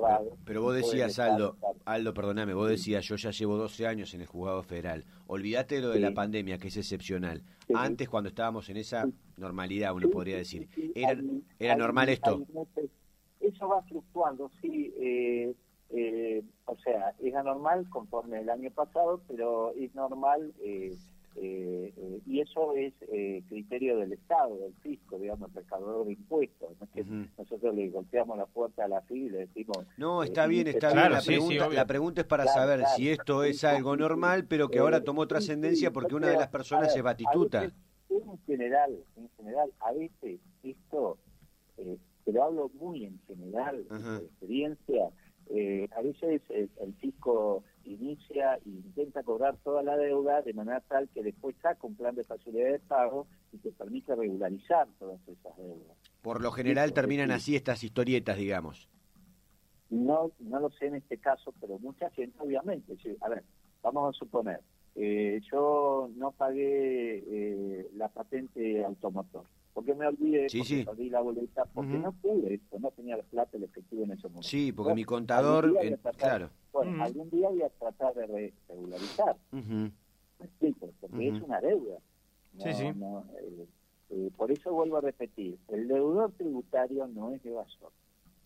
pero, 0.44 0.62
vos 0.62 0.76
decías 0.76 1.18
Aldo 1.18 1.56
Aldo 1.84 2.14
perdóname 2.14 2.54
vos 2.54 2.70
decías 2.70 3.04
yo 3.04 3.16
ya 3.16 3.32
llevo 3.32 3.56
12 3.56 3.86
años 3.86 4.14
en 4.14 4.20
el 4.20 4.28
juzgado 4.28 4.62
federal. 4.62 5.04
Olvídate 5.26 5.80
lo 5.80 5.90
de 5.90 5.98
la 5.98 6.14
pandemia 6.14 6.56
que 6.56 6.68
es 6.68 6.76
excepcional. 6.76 7.42
Antes 7.74 8.08
cuando 8.08 8.28
estábamos 8.28 8.70
en 8.70 8.76
esa 8.76 9.08
normalidad 9.36 9.92
uno 9.92 10.08
podría 10.08 10.36
decir 10.36 10.68
era 10.94 11.20
era 11.58 11.76
normal 11.76 12.08
esto. 12.10 12.46
eso 13.40 13.68
va 13.68 13.82
fluctuando, 13.82 14.48
sí. 14.62 14.94
Eh, 14.98 15.54
eh, 15.90 16.44
o 16.64 16.76
sea, 16.78 17.12
es 17.20 17.34
anormal 17.34 17.88
conforme 17.90 18.40
el 18.40 18.50
año 18.50 18.70
pasado, 18.70 19.20
pero 19.28 19.72
es 19.72 19.92
normal 19.94 20.52
eh, 20.60 20.96
eh, 21.38 21.92
eh, 21.94 22.20
y 22.24 22.40
eso 22.40 22.74
es 22.74 22.94
eh, 23.12 23.42
criterio 23.48 23.98
del 23.98 24.12
Estado, 24.14 24.56
del 24.56 24.72
fisco, 24.76 25.18
digamos, 25.18 25.50
el 25.50 25.56
recaudador 25.56 26.06
de 26.06 26.12
impuestos. 26.12 26.70
No 26.80 26.88
que 26.94 27.04
nosotros 27.36 27.74
le 27.74 27.90
golpeamos 27.90 28.38
la 28.38 28.46
puerta 28.46 28.84
a 28.84 28.88
la 28.88 29.02
FI 29.02 29.14
y 29.14 29.28
le 29.28 29.38
decimos... 29.38 29.78
No, 29.98 30.22
está 30.22 30.46
bien, 30.46 30.66
está 30.66 30.94
bien. 30.94 31.12
la, 31.12 31.20
pregunta, 31.20 31.68
la 31.68 31.86
pregunta 31.86 32.20
es 32.22 32.26
para 32.26 32.46
saber 32.46 32.84
si 32.96 33.10
esto 33.10 33.44
es 33.44 33.64
algo 33.64 33.96
normal, 33.96 34.46
pero 34.46 34.68
que 34.68 34.78
ahora 34.78 35.04
tomó 35.04 35.26
trascendencia 35.26 35.92
porque 35.92 36.14
una 36.14 36.28
de 36.28 36.36
las 36.36 36.48
personas 36.48 36.96
es 36.96 37.02
Batistuta. 37.02 37.64
en 37.64 38.38
general, 38.46 38.96
en 39.16 39.28
general, 39.36 39.70
a 39.80 39.92
veces 39.92 40.40
esto, 40.62 41.18
pero 42.24 42.44
hablo 42.44 42.70
muy 42.80 43.04
en 43.04 43.20
general, 43.26 43.86
de 43.88 44.24
experiencia, 44.24 45.10
a 45.94 46.02
veces 46.02 46.40
el 46.48 46.94
fisco 46.98 47.62
inicia 47.86 48.56
e 48.56 48.68
intenta 48.68 49.22
cobrar 49.22 49.56
toda 49.58 49.82
la 49.82 49.96
deuda 49.96 50.42
de 50.42 50.52
manera 50.52 50.80
tal 50.80 51.08
que 51.08 51.22
después 51.22 51.56
saca 51.62 51.86
un 51.86 51.94
plan 51.94 52.14
de 52.14 52.24
facilidad 52.24 52.72
de 52.72 52.78
pago 52.80 53.26
y 53.52 53.58
que 53.58 53.70
permite 53.72 54.14
regularizar 54.14 54.88
todas 54.98 55.20
esas 55.28 55.56
deudas. 55.56 55.96
Por 56.22 56.40
lo 56.42 56.50
general 56.50 56.92
terminan 56.92 57.30
así 57.30 57.56
estas 57.56 57.84
historietas, 57.84 58.36
digamos. 58.36 58.88
No, 59.90 60.32
no 60.40 60.60
lo 60.60 60.70
sé 60.70 60.86
en 60.86 60.96
este 60.96 61.18
caso, 61.18 61.54
pero 61.60 61.78
mucha 61.78 62.10
gente, 62.10 62.36
obviamente. 62.40 62.96
A 63.20 63.28
ver, 63.28 63.44
vamos 63.82 64.14
a 64.14 64.18
suponer, 64.18 64.60
eh, 64.96 65.40
yo 65.52 66.10
no 66.16 66.32
pagué 66.32 67.22
eh, 67.26 67.90
la 67.94 68.08
patente 68.08 68.84
automotor 68.84 69.44
porque 69.76 69.94
me 69.94 70.06
olvidé, 70.06 70.48
sí, 70.48 70.60
porque 70.60 70.84
perdí 70.86 71.10
la 71.10 71.20
boleta, 71.20 71.66
porque 71.74 71.98
no 71.98 72.10
pude 72.12 72.54
esto, 72.54 72.78
no 72.78 72.90
tenía 72.92 73.18
la 73.18 73.22
plata, 73.24 73.58
el 73.58 73.64
efectivo 73.64 74.04
en 74.04 74.12
ese 74.12 74.26
momento. 74.26 74.48
Sí, 74.48 74.72
porque 74.72 74.94
mi 74.94 75.04
contador, 75.04 75.70
claro. 76.16 76.48
Bueno, 76.72 77.04
algún 77.04 77.28
día 77.28 77.50
voy 77.50 77.60
a 77.60 77.68
tratar 77.68 78.14
de 78.14 78.54
regularizar. 78.70 79.36
Me 79.52 79.92
explico, 80.40 80.88
porque 80.98 81.28
es 81.28 81.42
una 81.42 81.60
deuda. 81.60 81.98
sí, 82.56 82.72
sí. 82.72 82.84
Eh, 82.86 83.66
eh, 84.08 84.30
por 84.34 84.50
eso 84.50 84.72
vuelvo 84.72 84.96
a 84.96 85.02
repetir, 85.02 85.58
el 85.68 85.88
deudor 85.88 86.32
tributario 86.32 87.06
no 87.08 87.32
es 87.32 87.44
evasor. 87.44 87.92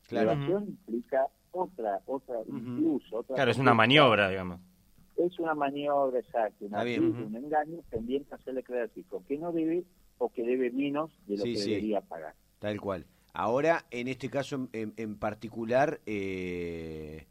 Claro. 0.09 0.27
La 0.27 0.33
evasión 0.33 0.65
implica 0.65 1.29
otra, 1.53 2.01
otra, 2.07 2.41
incluso 2.49 3.19
otra... 3.19 3.37
Claro, 3.37 3.53
es 3.53 3.59
una 3.59 3.73
maniobra, 3.73 4.31
digamos. 4.31 4.59
Es 5.15 5.39
una 5.39 5.55
maniobra, 5.55 6.19
exacta, 6.19 6.57
una, 6.65 6.83
un 6.83 7.37
engaño 7.37 7.83
pendiente 7.89 8.35
a 8.35 8.37
hacerle 8.37 8.65
creer 8.65 8.83
al 8.83 8.91
fisco 8.91 9.23
que 9.29 9.39
no 9.39 9.53
debe 9.53 9.85
o 10.21 10.29
que 10.29 10.43
debe 10.43 10.71
menos 10.71 11.11
de 11.27 11.39
lo 11.39 11.45
que 11.45 11.59
debería 11.59 12.01
pagar. 12.03 12.35
Tal 12.59 12.79
cual. 12.79 13.07
Ahora, 13.33 13.87
en 13.91 14.07
este 14.07 14.29
caso 14.29 14.69
en, 14.73 15.17
particular, 15.17 16.01
eh, 16.05 17.27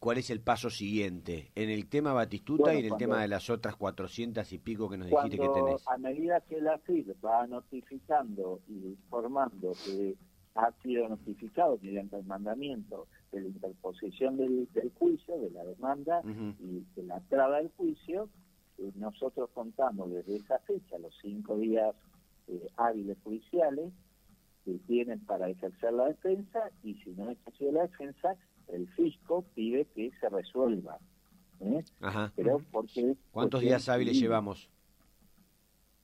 ¿cuál 0.00 0.18
es 0.18 0.30
el 0.30 0.40
paso 0.40 0.70
siguiente? 0.70 1.52
En 1.54 1.70
el 1.70 1.88
tema 1.88 2.12
Batistuta 2.12 2.74
y 2.74 2.80
en 2.80 2.86
el 2.86 2.96
tema 2.96 3.22
de 3.22 3.28
las 3.28 3.48
otras 3.48 3.76
400 3.76 4.52
y 4.52 4.58
pico 4.58 4.88
que 4.88 4.98
nos 4.98 5.08
dijiste 5.08 5.38
que 5.38 5.48
tenés. 5.48 5.86
A 5.86 5.98
medida 5.98 6.40
que 6.40 6.60
la 6.60 6.78
FID 6.78 7.12
va 7.24 7.46
notificando 7.46 8.60
y 8.68 8.88
informando 8.88 9.72
que 9.84 10.16
ha 10.56 10.72
sido 10.82 11.08
notificado 11.08 11.78
mediante 11.80 12.16
el 12.16 12.24
mandamiento 12.24 13.06
de 13.30 13.42
la 13.42 13.46
interposición 13.46 14.36
del, 14.36 14.68
juicio, 14.98 15.38
de 15.38 15.50
la 15.50 15.64
demanda 15.64 16.22
y 16.24 16.84
de 16.96 17.02
la 17.04 17.18
entrada 17.18 17.58
del 17.58 17.70
juicio, 17.76 18.28
nosotros 18.96 19.50
contamos 19.52 20.10
desde 20.10 20.36
esa 20.36 20.58
fecha 20.60 20.98
los 20.98 21.14
cinco 21.20 21.56
días 21.56 21.94
eh, 22.46 22.68
hábiles 22.76 23.18
judiciales 23.22 23.92
que 24.64 24.78
tienen 24.86 25.20
para 25.20 25.48
ejercer 25.48 25.92
la 25.92 26.06
defensa 26.06 26.70
y 26.82 26.94
si 26.96 27.10
no 27.10 27.30
ejerció 27.30 27.72
la 27.72 27.82
defensa, 27.82 28.36
el 28.68 28.88
fisco 28.90 29.44
pide 29.54 29.86
que 29.86 30.10
se 30.20 30.28
resuelva. 30.28 30.98
¿eh? 31.60 31.84
Pero 32.36 32.60
porque, 32.70 33.16
¿Cuántos 33.30 33.60
días 33.60 33.88
hábiles 33.88 34.18
llevamos? 34.18 34.70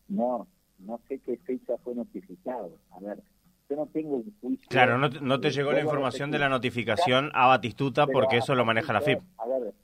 No, 0.08 0.48
no 0.78 1.00
sé 1.08 1.18
qué 1.20 1.36
fecha 1.38 1.76
fue 1.78 1.94
notificado. 1.94 2.78
A 2.90 3.00
ver, 3.00 3.22
yo 3.68 3.76
no 3.76 3.86
tengo 3.86 4.16
un 4.16 4.34
juicio. 4.40 4.66
Claro, 4.68 4.98
no, 4.98 5.08
no 5.08 5.40
te 5.40 5.50
llegó 5.50 5.72
la 5.72 5.80
información 5.80 6.30
de 6.30 6.38
la 6.38 6.48
notificación 6.48 7.30
a 7.34 7.46
Batistuta 7.46 8.06
porque 8.06 8.38
eso 8.38 8.54
lo 8.54 8.64
maneja 8.64 8.92
la 8.92 9.00
FIP. 9.00 9.20
A 9.38 9.46
ver, 9.46 9.74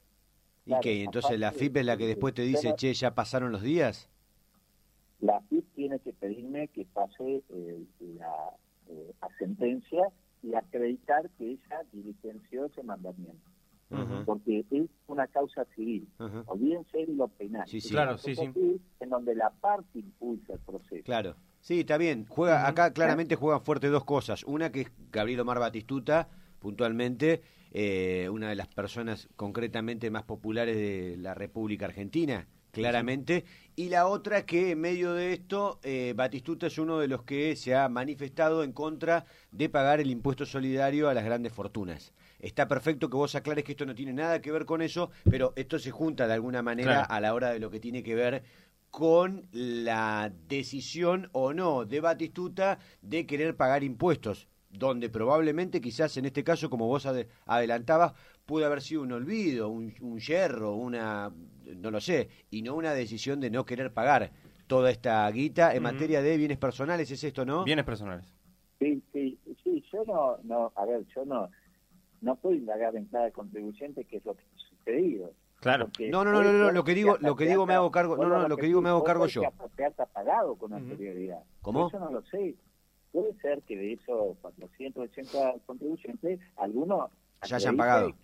¿Y 0.77 0.79
qué? 0.81 1.03
Entonces 1.03 1.39
la 1.39 1.51
FIP 1.51 1.77
es 1.77 1.85
la 1.85 1.97
que 1.97 2.07
después 2.07 2.33
te 2.33 2.43
dice, 2.43 2.73
che, 2.75 2.93
ya 2.93 3.13
pasaron 3.13 3.51
los 3.51 3.61
días. 3.61 4.09
La 5.19 5.39
FIP 5.41 5.65
tiene 5.75 5.99
que 5.99 6.13
pedirme 6.13 6.67
que 6.69 6.85
pase 6.85 7.43
eh, 7.49 7.83
la 8.17 8.55
eh, 8.89 9.13
sentencia 9.37 10.03
y 10.43 10.55
acreditar 10.55 11.29
que 11.37 11.51
ella 11.51 11.81
diligenció 11.91 12.65
ese 12.65 12.83
mandamiento. 12.83 13.51
Porque 14.25 14.63
es 14.71 14.89
una 15.07 15.27
causa 15.27 15.65
civil, 15.75 16.07
o 16.45 16.55
bien 16.55 16.85
ser 16.93 17.09
lo 17.09 17.27
penal. 17.27 17.67
Sí, 17.67 17.81
Claro, 17.81 18.17
sí, 18.17 18.35
sí. 18.35 18.49
En 19.01 19.09
donde 19.09 19.35
la 19.35 19.49
parte 19.49 19.99
impulsa 19.99 20.53
el 20.53 20.59
proceso. 20.59 21.03
Claro. 21.03 21.35
Sí, 21.59 21.81
está 21.81 21.97
bien. 21.97 22.25
Juega, 22.27 22.67
acá 22.67 22.93
claramente 22.93 23.35
juegan 23.35 23.61
fuerte 23.61 23.87
dos 23.87 24.05
cosas. 24.05 24.43
Una 24.45 24.71
que 24.71 24.81
es 24.81 24.91
Gabriel 25.11 25.41
Omar 25.41 25.59
Batistuta, 25.59 26.29
puntualmente, 26.61 27.41
eh, 27.71 28.29
una 28.31 28.49
de 28.49 28.55
las 28.55 28.67
personas 28.67 29.27
concretamente 29.35 30.09
más 30.11 30.23
populares 30.23 30.77
de 30.77 31.17
la 31.17 31.33
República 31.33 31.87
Argentina, 31.87 32.47
claramente, 32.71 33.43
y 33.75 33.89
la 33.89 34.07
otra 34.07 34.45
que 34.45 34.71
en 34.71 34.79
medio 34.79 35.13
de 35.13 35.33
esto, 35.33 35.79
eh, 35.83 36.13
Batistuta 36.15 36.67
es 36.67 36.77
uno 36.77 36.99
de 36.99 37.07
los 37.07 37.23
que 37.23 37.55
se 37.55 37.75
ha 37.75 37.89
manifestado 37.89 38.63
en 38.63 38.71
contra 38.71 39.25
de 39.51 39.67
pagar 39.67 39.99
el 39.99 40.11
impuesto 40.11 40.45
solidario 40.45 41.09
a 41.09 41.13
las 41.13 41.25
grandes 41.25 41.51
fortunas. 41.51 42.13
Está 42.39 42.67
perfecto 42.67 43.09
que 43.09 43.17
vos 43.17 43.35
aclares 43.35 43.63
que 43.63 43.73
esto 43.73 43.85
no 43.85 43.95
tiene 43.95 44.13
nada 44.13 44.41
que 44.41 44.51
ver 44.51 44.65
con 44.65 44.81
eso, 44.81 45.11
pero 45.29 45.53
esto 45.55 45.79
se 45.79 45.91
junta 45.91 46.27
de 46.27 46.33
alguna 46.33 46.61
manera 46.61 47.01
a 47.01 47.19
la 47.19 47.33
hora 47.33 47.51
de 47.51 47.59
lo 47.59 47.71
que 47.71 47.79
tiene 47.79 48.03
que 48.03 48.15
ver 48.15 48.43
con 48.89 49.47
la 49.51 50.31
decisión 50.47 51.29
o 51.31 51.53
no 51.53 51.85
de 51.85 52.01
Batistuta 52.01 52.79
de 53.01 53.25
querer 53.25 53.55
pagar 53.55 53.83
impuestos 53.83 54.47
donde 54.71 55.09
probablemente 55.09 55.81
quizás 55.81 56.15
en 56.17 56.25
este 56.25 56.43
caso, 56.43 56.69
como 56.69 56.87
vos 56.87 57.07
adelantabas, 57.45 58.13
pudo 58.45 58.65
haber 58.65 58.81
sido 58.81 59.01
un 59.01 59.11
olvido, 59.11 59.69
un, 59.69 59.93
un 60.01 60.19
yerro, 60.19 60.75
una, 60.75 61.31
no 61.77 61.91
lo 61.91 62.01
sé, 62.01 62.29
y 62.49 62.61
no 62.61 62.75
una 62.75 62.93
decisión 62.93 63.39
de 63.39 63.49
no 63.49 63.65
querer 63.65 63.93
pagar 63.93 64.31
toda 64.67 64.89
esta 64.89 65.29
guita 65.31 65.75
en 65.75 65.83
materia 65.83 66.21
de 66.21 66.37
bienes 66.37 66.57
personales, 66.57 67.11
¿es 67.11 67.23
esto, 67.23 67.43
no? 67.45 67.63
Bienes 67.65 67.85
personales. 67.85 68.25
Sí, 68.79 69.03
sí, 69.13 69.37
sí, 69.63 69.83
yo 69.91 70.03
no, 70.05 70.37
no, 70.43 70.71
a 70.75 70.85
ver, 70.85 71.05
yo 71.13 71.25
no, 71.25 71.49
no 72.21 72.35
puedo 72.37 72.55
indagar 72.55 72.95
en 72.95 73.05
cada 73.05 73.29
contribuyente 73.31 74.05
qué 74.05 74.17
es 74.17 74.25
lo 74.25 74.33
que 74.33 74.41
ha 74.43 74.69
sucedido. 74.69 75.33
Claro. 75.59 75.89
No, 76.09 76.23
no, 76.23 76.31
no, 76.31 76.41
no, 76.41 76.71
lo 76.71 76.83
que 76.83 76.95
digo, 76.95 77.17
lo 77.19 77.35
que 77.35 77.45
digo 77.45 77.67
me 77.67 77.75
hago 77.75 77.91
cargo, 77.91 78.17
no, 78.17 78.27
no, 78.27 78.47
lo 78.47 78.57
que 78.57 78.65
digo 78.65 78.81
me 78.81 78.89
hago 78.89 79.03
cargo 79.03 79.27
yo. 79.27 79.43
Te 79.75 79.85
has 79.85 79.93
pagado 80.11 80.55
con 80.55 80.73
anterioridad. 80.73 81.43
¿Cómo? 81.61 81.87
Eso 81.87 81.99
no 81.99 82.09
lo 82.09 82.23
sé. 82.23 82.55
Puede 83.11 83.33
ser 83.41 83.61
que 83.63 83.75
de 83.77 83.93
esos 83.93 84.37
480 84.41 85.55
contribuyentes, 85.65 86.39
algunos 86.55 87.11
ya 87.45 87.55
hayan 87.57 87.77
pagado. 87.77 88.15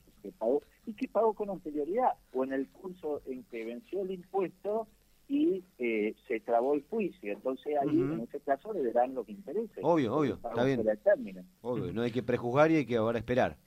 y 0.86 0.94
que 0.94 1.08
pagó 1.08 1.34
con 1.34 1.50
anterioridad, 1.50 2.13
o 2.34 2.44
en 2.44 2.53
el 2.53 2.67
curso 2.70 3.22
en 3.25 3.44
que 3.46 3.65
venció 3.65 4.01
el 4.01 4.12
impuesto 4.12 4.88
y 5.27 5.63
eh, 5.77 6.15
se 6.27 6.39
trabó 6.39 6.74
el 6.74 6.84
juicio. 6.89 7.34
Entonces 7.34 7.75
ahí, 7.82 8.00
en 8.00 8.22
ese 8.22 8.39
caso, 8.39 8.72
le 8.72 8.91
darán 8.91 9.13
lo 9.13 9.25
que 9.25 9.34
interese. 9.34 9.82
Obvio, 9.84 10.15
obvio, 10.15 10.36
está 10.36 10.63
bien. 10.63 11.46
Obvio, 11.62 11.91
no 11.91 12.01
hay 12.01 12.12
que 12.12 12.24
prejuzgar 12.24 12.72
y 12.72 12.77
hay 12.77 12.86
que 12.86 12.96
ahora 12.96 13.20
esperar. 13.20 13.58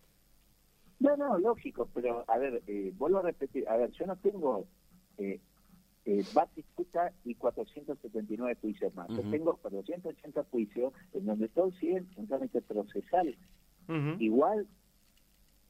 No, 1.00 1.16
no, 1.16 1.38
lógico, 1.38 1.88
pero 1.94 2.24
a 2.28 2.38
ver, 2.38 2.62
eh, 2.66 2.92
vuelvo 2.96 3.18
a 3.18 3.22
repetir, 3.22 3.66
a 3.68 3.76
ver, 3.76 3.90
yo 3.92 4.06
no 4.06 4.16
tengo 4.16 4.66
eh, 5.16 5.40
eh, 6.10 6.24
Batistuta 6.34 7.12
y 7.24 7.36
479 7.36 8.56
juicios 8.60 8.92
más. 8.94 9.08
Yo 9.10 9.22
tengo 9.30 9.56
480 9.56 10.44
juicios 10.50 10.92
en 11.12 11.24
donde 11.24 11.48
todos 11.48 11.72
siguen 11.76 12.08
un 12.16 12.26
trámite 12.26 12.60
procesal. 12.62 13.36
Igual, 14.18 14.66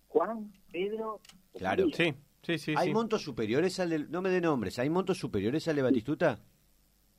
Juan, 0.09 0.53
Pedro. 0.73 1.21
Claro, 1.55 1.87
sí. 1.93 2.15
Sí, 2.43 2.59
sí, 2.59 2.75
¿Hay 2.75 2.93
montos 2.93 3.23
superiores 3.23 3.79
al 3.81 3.91
de, 3.91 3.99
no 3.99 4.23
me 4.23 4.31
de 4.31 4.41
nombres, 4.41 4.79
¿hay 4.79 4.89
montos 4.89 5.19
superiores 5.19 5.69
al 5.69 5.77
de 5.77 5.83
Batistuta? 5.83 6.41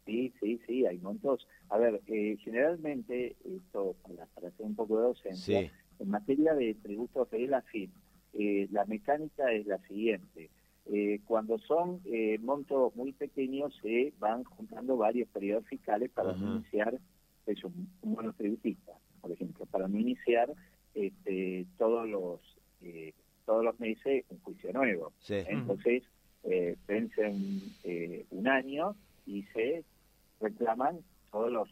Sí, 0.07 0.33
sí, 0.39 0.59
sí, 0.65 0.85
hay 0.87 0.97
montos. 0.97 1.47
A 1.69 1.77
ver, 1.77 2.01
eh, 2.07 2.37
generalmente, 2.43 3.35
esto 3.45 3.95
para, 4.01 4.23
hacer 4.23 4.65
un 4.65 4.75
poco 4.75 4.97
de 4.97 5.03
docencia, 5.03 5.71
en 5.99 6.09
materia 6.09 6.55
de 6.55 6.73
tributos 6.73 7.29
de 7.29 7.47
la 7.47 7.61
FIP, 7.61 7.91
eh, 8.33 8.67
la 8.71 8.85
mecánica 8.85 9.51
es 9.51 9.67
la 9.67 9.77
siguiente. 9.87 10.49
Eh, 10.87 11.19
cuando 11.25 11.59
son 11.59 12.01
eh, 12.05 12.39
montos 12.39 12.95
muy 12.95 13.13
pequeños 13.13 13.73
se 13.81 14.13
van 14.19 14.43
juntando 14.43 14.97
varios 14.97 15.29
periodos 15.29 15.65
fiscales 15.67 16.09
para 16.09 16.35
iniciar 16.35 16.99
es 17.45 17.63
un, 17.63 17.89
monotributista, 18.03 18.93
por 19.21 19.31
ejemplo, 19.31 19.65
para 19.67 19.87
no 19.87 19.99
iniciar 19.99 20.51
este, 20.93 21.65
todos 21.77 22.07
los 22.07 22.39
eh, 22.81 23.13
todos 23.45 23.63
los 23.63 23.79
meses 23.79 24.25
un 24.29 24.39
juicio 24.39 24.73
nuevo. 24.73 25.13
Entonces 25.29 26.03
eh, 26.43 26.75
vencen 26.87 27.61
un 28.31 28.47
año 28.47 28.95
y 29.25 29.43
se 29.53 29.83
reclaman 30.39 30.99
todos 31.31 31.51
los, 31.51 31.69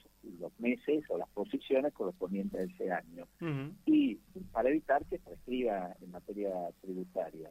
meses 0.60 1.04
o 1.10 1.18
las 1.18 1.30
posiciones 1.30 1.94
correspondientes 1.94 2.60
a 2.60 2.64
ese 2.64 2.92
año. 2.92 3.26
Y 3.86 4.16
para 4.52 4.70
evitar 4.70 5.06
que 5.06 5.20
prescriba 5.20 5.96
en 6.02 6.12
materia 6.12 6.52
tributaria. 6.82 7.50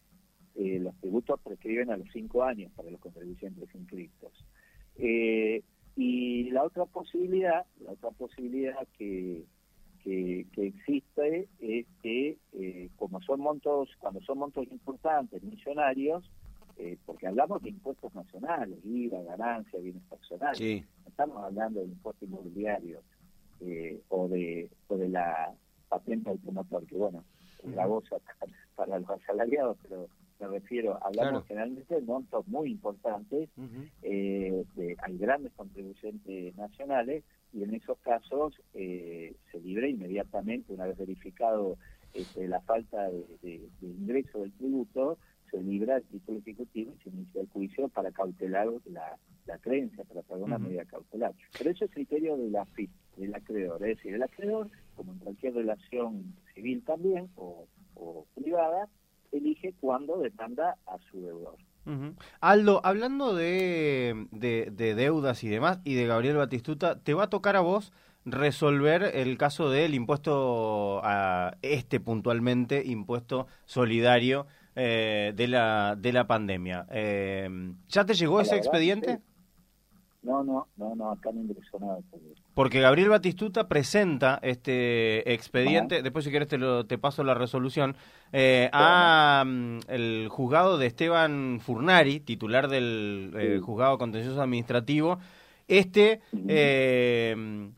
Eh, 0.59 0.79
los 0.81 0.95
tributos 0.97 1.41
prescriben 1.41 1.91
a 1.91 1.97
los 1.97 2.09
cinco 2.13 2.43
años 2.43 2.71
para 2.75 2.91
los 2.91 3.01
contribuyentes 3.01 3.75
inscritos. 3.75 4.33
Eh, 4.97 5.63
y 5.97 6.51
la 6.51 6.65
otra 6.65 6.85
posibilidad, 6.85 7.65
la 7.81 7.93
otra 7.93 8.11
posibilidad 8.11 8.87
que, 8.99 9.45
que, 10.03 10.47
existe 10.57 11.49
es 11.61 11.87
que 12.03 12.39
eh, 12.53 12.91
como 12.97 13.21
son 13.23 13.41
montos, 13.41 13.91
cuando 13.99 14.21
son 14.23 14.39
montos 14.39 14.67
importantes, 14.71 15.43
millonarios, 15.43 16.31
eh, 16.77 16.97
porque 17.05 17.27
hablamos 17.27 17.63
de 17.63 17.71
impuestos 17.71 18.15
nacionales, 18.15 18.79
IVA, 18.85 19.23
ganancia, 19.23 19.81
bienes 19.81 20.03
personales, 20.05 20.61
no 20.61 21.09
estamos 21.09 21.45
hablando 21.45 21.81
de 21.81 21.87
impuesto 21.87 22.25
inmobiliario 22.25 23.03
eh, 23.61 24.01
o 24.09 24.29
de 24.29 24.71
o 24.87 24.97
de 24.97 25.09
la 25.09 25.53
patente 25.89 26.31
automotor, 26.31 26.87
que 26.87 26.95
bueno, 26.95 27.25
es 27.65 27.75
la 27.75 27.87
voz 27.87 28.05
para 28.77 28.99
los 29.01 29.11
asalariados, 29.11 29.77
pero 29.83 30.09
me 30.41 30.47
refiero, 30.47 30.99
hablamos 31.05 31.45
generalmente 31.47 31.95
de 31.95 32.03
montos 32.03 32.47
muy 32.47 32.71
importantes, 32.71 33.49
eh, 34.03 34.65
hay 35.03 35.19
grandes 35.19 35.53
contribuyentes 35.55 36.57
nacionales 36.57 37.25
y 37.53 37.65
en 37.65 37.75
esos 37.75 37.99
casos 37.99 38.55
eh, 38.75 39.35
se 39.51 39.61
libra 39.61 39.89
inmediatamente, 39.89 40.73
una 40.73 40.87
vez 40.87 40.97
verificado 40.97 41.77
este, 42.15 42.47
la 42.47 42.61
falta 42.61 43.09
de, 43.43 43.69
ingreso 43.83 44.41
del 44.41 44.53
tributo, 44.53 45.19
se 45.51 45.61
libra 45.63 45.97
el 45.97 46.05
título 46.05 46.39
ejecutivo 46.39 46.93
y 46.95 47.03
se 47.03 47.11
inicia 47.11 47.41
el 47.41 47.49
juicio 47.49 47.89
para 47.89 48.13
cautelar 48.13 48.69
la, 48.85 49.19
creencia, 49.61 50.05
para 50.05 50.23
pagar 50.23 50.45
una 50.45 50.59
medida 50.59 50.85
cautelar. 50.85 51.33
Pero 51.57 51.71
eso 51.71 51.87
es 51.87 51.91
criterio 51.91 52.37
de 52.37 52.51
la 52.51 52.67
FIP, 52.67 52.91
del 53.17 53.35
acreedor, 53.35 53.83
es 53.83 53.97
decir, 53.97 54.15
el 54.15 54.23
acreedor, 54.23 54.71
como 54.95 55.13
en 55.13 55.19
cualquier 55.19 55.55
relación 55.55 56.35
civil 56.55 56.85
también 56.85 57.31
o 57.35 57.67
privada, 58.35 58.89
elige 59.33 59.75
cuando 59.81 60.19
demanda 60.19 60.77
a 60.87 60.99
su 61.11 61.21
deudor. 61.21 61.57
Aldo, 62.41 62.83
hablando 62.85 63.35
de, 63.35 64.27
de, 64.31 64.95
deudas 64.95 65.43
y 65.43 65.49
demás, 65.49 65.81
y 65.85 65.95
de 65.95 66.07
Gabriel 66.07 66.37
Batistuta, 66.37 67.01
te 67.01 67.15
va 67.15 67.25
a 67.25 67.31
tocar 67.31 67.57
a 67.57 67.61
vos 67.61 67.93
resolver 68.27 69.11
el 69.15 69.39
caso 69.39 69.71
del 69.71 69.95
impuesto 69.95 71.01
a 71.03 71.57
este 71.63 71.99
puntualmente, 71.99 72.83
impuesto 72.85 73.47
solidario 73.65 74.47
eh, 74.77 75.33
de, 75.35 75.49
la, 75.49 75.97
de 75.97 76.13
la 76.13 76.27
pandemia. 76.27 76.87
Eh, 76.91 77.49
¿Ya 77.89 78.05
te 78.05 78.13
llegó 78.13 78.41
ese 78.43 78.57
expediente? 78.57 79.21
No, 80.23 80.43
no, 80.43 80.67
no, 80.77 80.95
no, 80.97 81.13
acá 81.13 81.31
no 81.33 81.41
ingresó 81.41 81.79
nada. 81.79 81.99
Porque 82.55 82.81
Gabriel 82.81 83.09
Batistuta 83.09 83.69
presenta 83.69 84.41
este 84.43 85.33
expediente, 85.33 86.03
después 86.03 86.25
si 86.25 86.33
querés 86.33 86.49
te, 86.49 86.59
lo, 86.59 86.87
te 86.87 86.99
paso 86.99 87.23
la 87.23 87.35
resolución, 87.35 87.97
eh, 88.33 88.69
a 88.73 89.45
mm, 89.47 89.79
el 89.89 90.29
juzgado 90.29 90.77
de 90.77 90.87
Esteban 90.87 91.61
Furnari, 91.61 92.19
titular 92.21 92.69
del 92.69 93.33
eh, 93.39 93.61
juzgado 93.63 93.97
contencioso 93.97 94.43
administrativo. 94.43 95.19
Este 95.69 96.21
eh, 96.49 97.71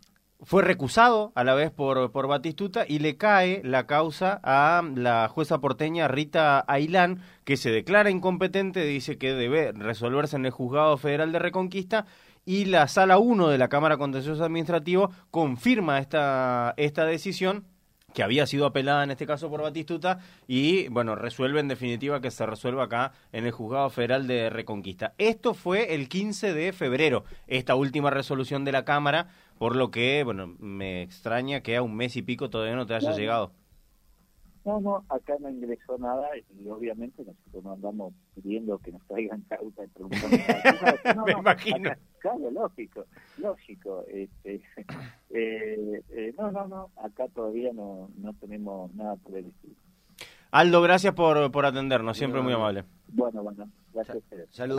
fue 0.43 0.63
recusado 0.63 1.33
a 1.35 1.45
la 1.45 1.55
vez 1.55 1.71
por, 1.71 2.13
por 2.13 2.27
Batistuta 2.27 2.85
y 2.89 3.01
le 3.01 3.17
cae 3.17 3.61
la 3.65 3.87
causa 3.87 4.41
a 4.43 4.83
la 4.95 5.29
jueza 5.29 5.61
porteña 5.61 6.09
Rita 6.09 6.65
Ailán, 6.67 7.21
que 7.45 7.57
se 7.57 7.71
declara 7.71 8.11
incompetente, 8.11 8.85
dice 8.85 9.19
que 9.19 9.35
debe 9.35 9.73
resolverse 9.73 10.37
en 10.37 10.47
el 10.47 10.53
juzgado 10.53 10.97
federal 10.97 11.33
de 11.33 11.41
Reconquista 11.41 12.07
y 12.51 12.65
la 12.65 12.89
sala 12.89 13.19
1 13.19 13.47
de 13.47 13.59
la 13.59 13.69
Cámara 13.69 13.97
Contencioso 13.97 14.43
Administrativo 14.43 15.13
confirma 15.31 16.01
esta, 16.01 16.75
esta 16.77 17.05
decisión 17.05 17.65
que 18.13 18.25
había 18.25 18.45
sido 18.45 18.67
apelada 18.67 19.05
en 19.05 19.13
este 19.13 19.25
caso 19.25 19.49
por 19.49 19.63
Batistuta 19.63 20.19
y 20.49 20.89
bueno, 20.89 21.15
resuelve 21.15 21.61
en 21.61 21.69
definitiva 21.69 22.21
que 22.21 22.33
se 22.33 22.45
resuelva 22.45 22.87
acá 22.87 23.13
en 23.31 23.47
el 23.47 23.53
Juzgado 23.53 23.89
Federal 23.89 24.27
de 24.27 24.51
Reconquista. 24.51 25.15
Esto 25.17 25.55
fue 25.55 25.95
el 25.95 26.09
15 26.09 26.53
de 26.53 26.73
febrero, 26.73 27.23
esta 27.47 27.77
última 27.77 28.11
resolución 28.11 28.65
de 28.65 28.73
la 28.73 28.85
Cámara, 28.85 29.29
por 29.57 29.77
lo 29.77 29.93
que, 29.93 30.25
bueno, 30.25 30.57
me 30.59 31.03
extraña 31.03 31.61
que 31.61 31.77
a 31.77 31.83
un 31.83 31.95
mes 31.95 32.17
y 32.17 32.23
pico 32.23 32.51
todavía 32.51 32.75
no 32.75 32.85
te 32.85 32.95
haya 32.95 33.13
llegado. 33.13 33.53
No, 34.65 34.79
no, 34.81 35.05
acá 35.09 35.37
no 35.41 35.49
ingresó 35.49 35.97
nada 35.97 36.29
y 36.37 36.69
obviamente 36.69 37.25
nosotros 37.25 37.65
no 37.65 37.73
andamos 37.73 38.13
pidiendo 38.35 38.79
que 38.79 38.93
nos 38.93 39.03
traigan 39.07 39.41
causa 39.49 39.85
y 39.85 39.89
preguntando. 39.89 40.37
No, 41.17 41.25
Me 41.25 41.33
imagino. 41.33 41.91
claro, 42.19 42.51
lógico, 42.51 43.07
lógico. 43.39 44.05
Este, 44.09 44.61
eh, 45.31 46.03
eh, 46.11 46.35
no, 46.39 46.51
no, 46.53 46.69
no, 46.69 46.91
acá 47.03 47.29
todavía 47.29 47.73
no, 47.73 48.11
no 48.19 48.35
tenemos 48.35 48.93
nada 48.95 49.17
por 49.17 49.37
el 49.37 49.47
estilo. 49.47 49.75
Aldo, 50.53 50.83
gracias 50.83 51.15
por, 51.15 51.51
por 51.53 51.65
atendernos, 51.65 52.19
siempre 52.19 52.41
muy 52.43 52.53
amable. 52.53 52.85
Bueno, 53.09 53.43
bueno, 53.43 53.71
gracias 53.95 54.17
a 54.17 54.19
ustedes. 54.19 54.49
Saludos. 54.51 54.79